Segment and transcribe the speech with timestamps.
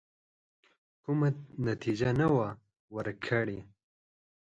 [1.03, 1.29] کومه
[1.67, 2.49] نتیجه نه وه
[2.95, 3.59] ورکړې.